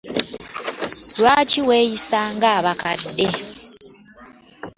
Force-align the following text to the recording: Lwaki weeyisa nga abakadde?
Lwaki 1.17 1.59
weeyisa 1.67 2.19
nga 2.35 2.47
abakadde? 2.57 3.27